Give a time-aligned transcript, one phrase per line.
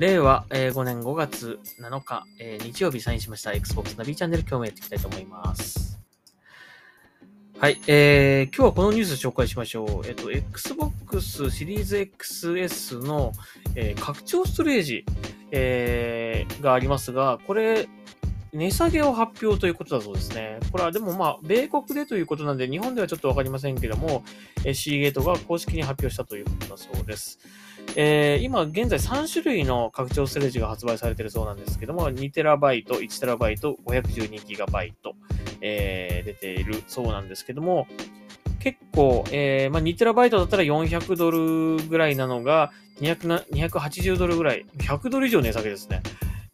[0.00, 6.00] 令和5年5月7日、えー、日曜日サインしました Xbox ナビチャンネル今日もやっていきたいと思います。
[7.58, 10.06] はい、えー、今日はこのニュース紹介しましょう。
[10.06, 13.32] えっと、Xbox シリーズ XS の、
[13.74, 15.04] えー、拡張ストレージ、
[15.50, 17.86] えー、がありますが、これ、
[18.52, 20.58] 値下げを発表ということだそうですね。
[20.72, 24.24] これはでもまあ、米国でということなんで、日本ではちょっとわかりませんけども、
[24.64, 27.38] えー、シーゲートが公式に発表したということだそうです。
[27.96, 34.92] えー、今現在3種類の拡張ストレージが発売されているそうなんですけども、2TB、1TB、512GB、
[35.60, 37.86] えー、出ているそうなんですけども、
[38.58, 46.02] 結構、えー、まあ、2TB だったら400ドルぐらいなのが、200 280ドルぐらい、100ドル以上値下げですね。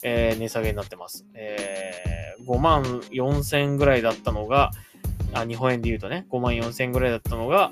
[0.03, 1.25] えー、値下げになってます。
[1.33, 4.71] えー、5万4000ぐらいだったのが、
[5.33, 7.71] あ、日本円で言うとね、5万4000ぐらいだったのが、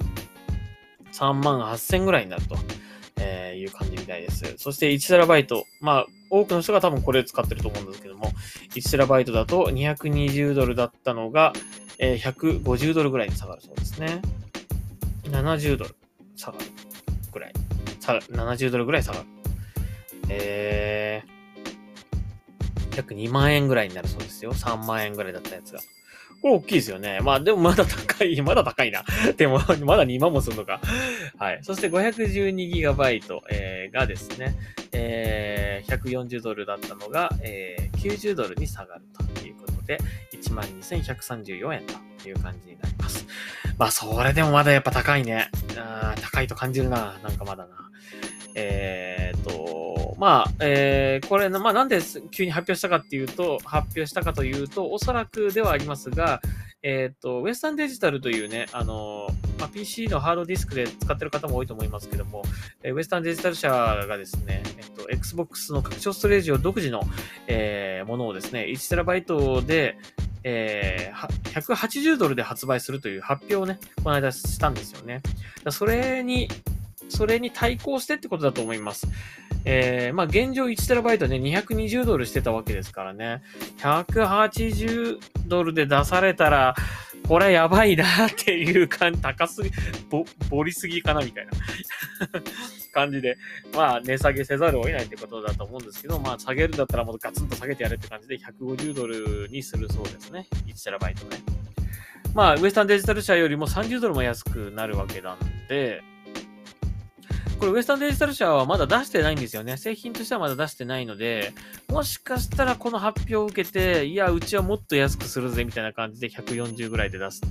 [1.14, 2.58] 3万8000ぐらいになると。
[3.66, 4.54] いう感じみたいです。
[4.58, 8.32] そして 1TB、まあ、多くの人が多分これ使ってると思うんですけども、
[8.76, 11.54] 1TB だと220ドルだったのが、
[11.98, 14.22] えー、150ドルぐらいに下がるそうですね。
[15.26, 15.96] 70ドル
[16.36, 16.66] 下がる
[17.32, 17.54] ぐらい。
[18.00, 19.26] 70ドルぐらい下がる。
[20.30, 21.35] えー、
[22.96, 24.54] 約2万円ぐらいになるそうですよ。
[24.54, 25.80] 3万円ぐらいだったやつが。
[26.42, 27.20] これ大きいですよね。
[27.22, 29.04] まあでもまだ高い、まだ高いな。
[29.38, 30.80] でもまだ2万もするのか。
[31.38, 31.60] はい。
[31.64, 34.56] そして 512GB、えー、がですね、
[34.92, 39.02] えー、140ドルだったのが、えー、90ドルに下がる
[39.36, 39.98] ということで、
[40.34, 41.84] 12,134円
[42.22, 43.26] という感じになります。
[43.78, 45.50] まあそれでもまだやっぱ高いね。
[45.78, 47.18] あ高いと感じるな。
[47.24, 47.90] なんかまだな。
[48.56, 49.75] えー、っと、
[50.18, 52.00] まあ、えー、これ、まあ、なんで
[52.32, 56.42] 急に発表したかっていうと、発表したかというと、おそらくではありますが、
[56.84, 59.28] えっ、と、ウエスタンデジタルというね、あの、
[59.60, 62.44] まあ、PC のハードディスクで使ってる方も多いと思いますけども、
[62.84, 67.02] えウエスタンデジタル社がですね、えっ、と、Xbox の拡張ストレージを独自の、
[67.48, 69.98] えー、ものをですね、1TB で、
[70.44, 75.24] えー、180ドルで発売するという発表をね、この間したんですよね。
[75.72, 76.50] それに
[77.10, 79.08] それに対抗してってことだと思います。
[79.66, 83.42] えー、まあ現状 1TB ね、220ドルしてたわけですからね。
[83.80, 86.76] 180ドルで出されたら、
[87.28, 89.72] これやばいなっていう感じ、高すぎ、
[90.10, 91.52] ぼ、ぼりすぎかなみたいな
[92.94, 93.38] 感じで、
[93.74, 100.48] まあ値下げせざるを得ないってことだと思うんですけど、まあ下げるんだったらもうガツンと下げてやれって感じで150ドルにするそうですね。
[100.68, 101.38] 1TB ね。
[102.36, 105.38] まあウエスタンデジタル社よりも30ドルも安くなるわけなん
[105.68, 106.04] で、
[107.60, 109.78] これウエスタンデジタル社はまだ出してないんですよね。
[109.78, 111.54] 製品としてはまだ出してないので、
[111.90, 117.42] もしかしたらこの発表を受けて、いや、うちはもっと安くするぜみたいな感じで140ぐらいで出す。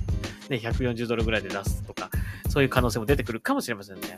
[0.49, 2.09] ね、140ドルぐらいで出すとか、
[2.49, 4.17] そういう可能性も出てくるかもしれませんね。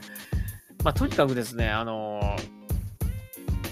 [0.83, 2.57] まあ、とにかくですね、あのー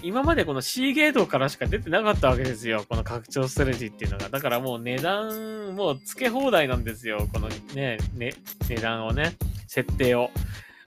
[0.06, 2.86] 今までこの C ゲートからしか出てなかったわけですよ。
[2.88, 4.30] この拡張ストレージっていうのが。
[4.30, 7.28] だからもう値段、もう付け放題なんですよ。
[7.34, 8.36] このね、ね、
[8.70, 9.36] 値段をね、
[9.68, 10.30] 設定を。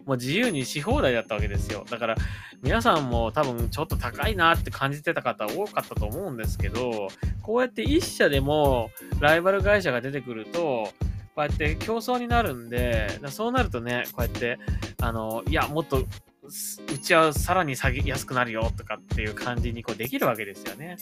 [0.09, 1.85] もう自由にし放題だったわけですよ。
[1.91, 2.17] だから、
[2.63, 7.09] 皆さんも多分ちょっと高いなって感じてた方多かったと思うんですけど、
[7.43, 10.93] こうやって一社でもライバル会社が出てくると、こ
[11.37, 14.59] うやって競争になるんで、そうなるとね、こうやって、
[15.03, 20.97] あの、いや、もっと、うちはさらに下げ安くなるよとかっていう感じにこうできるわけですよね。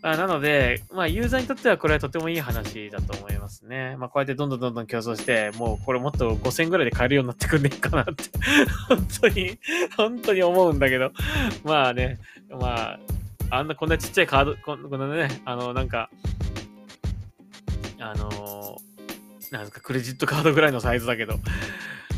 [0.00, 3.96] あなので、まあ、ユーザーにとってはこれはとてもいい話だと思いますね。
[3.98, 8.24] まあ、こうやってどんどんどんどん競争して、もうこれもっと5000ぐらいで買えるようになってくんねえかなって
[8.88, 9.58] 本当に、
[9.96, 11.10] 本当に思うんだけど。
[11.64, 13.00] まあね、まあ、
[13.50, 16.10] あんなこんなちっちゃいカード、こんなね、あの、なんか、
[17.98, 18.80] あの
[19.50, 21.34] なんか、クレジットカードぐらいのサイズだけど、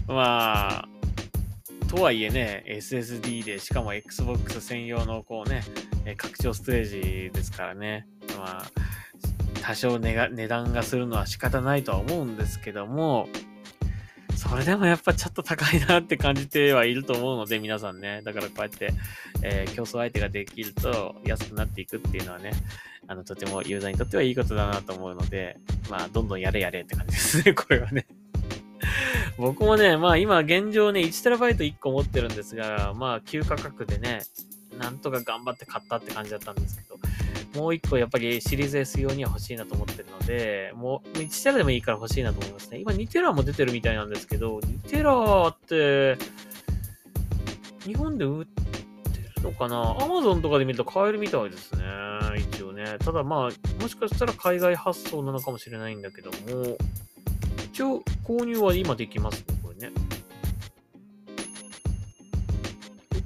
[0.06, 0.88] まあ、
[1.90, 5.64] とはいえね、SSD で、しかも Xbox 専用のこうね、
[6.16, 8.06] 拡張ステージですからね。
[8.38, 8.66] まあ、
[9.60, 13.28] 多少値が値段がするのは仕方ないとは思うんですけども、
[14.36, 18.22] それでもやっぱちょっと高いなって感じてはいると思うので、皆さんね。
[18.22, 18.92] だからこうやって、
[19.42, 22.52] えー、競争相手ができると安くなっていくっていうのはね、
[23.08, 25.58] あの、とてもユーザーにとってはいいことだなと思うので、
[25.90, 28.06] まあ、どんどんやれやれって感じですね、これはね。
[29.40, 34.20] 僕もね、まあ今現状ね、1TB1 個持ってるんですが、まあ旧価格でね、
[34.78, 36.96] なんとか頑張って買ったって感じだったんですけど、
[37.60, 42.78] もう1個やっぱりシリーズ S 用には欲しいなと思ってるので、もう1テラでもいいから欲しいなと思いますね。
[42.78, 46.18] 今2テラも出てるみたいなんですけど、2テラって、
[47.86, 48.60] 日本で売って
[49.40, 51.82] るのかな ?Amazon とかで見ると買えるみたいですね。
[52.36, 52.96] 一応ね。
[52.98, 56.76] ただまあ、もしかしたら海外発送なのかもしれないんだけども、
[57.80, 59.94] 一応購入は今できますね、これね。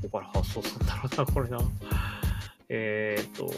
[0.01, 1.59] どこから発送するんだろうな、これな。
[2.69, 3.51] えっ、と、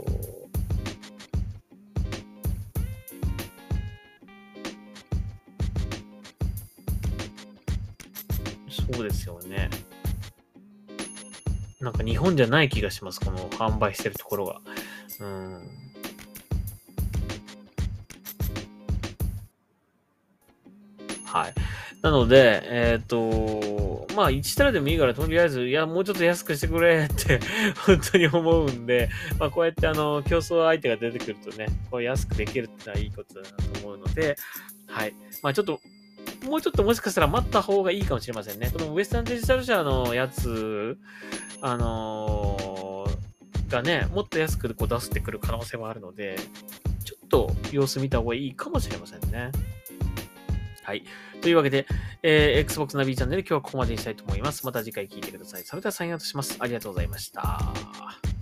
[8.71, 9.69] そうですよね。
[11.79, 14.63] なんか日本じゃない気がします、この販売してるところが。
[15.21, 15.87] うん。
[21.41, 21.55] はい。
[22.03, 27.41] なので、えっ、と、まあ、1テラでもいいから、とりあえず、いや、もうちょっと安くしてくれって
[27.87, 34.37] 本当に思うんで、まあ、こうやって、あの、競争相手が出てくるとね、こう安くできるってのはいいことだなと思うので、
[34.87, 35.15] はい。
[35.43, 35.81] まあ、ちょっと、
[36.45, 38.71] もうちょっともしかしたら待った方がいいかもしれませんね。
[38.73, 40.97] このウエスタンデジタル社のやつ、
[41.61, 43.27] あのー
[43.69, 46.37] がね、もっと安くこう出してくる可能性もあるので、
[47.05, 49.51] ちょっと様子見た方がいいかもしれませんね。
[50.87, 51.03] はい。
[51.41, 51.85] というわけで、
[52.23, 54.65] えー Xbox ナビチャンネル今日はここまでにしたいと思います。
[54.65, 55.65] また次回聞いてください。
[55.65, 56.57] それではサインアウトします。
[56.61, 58.36] ありがとうございました。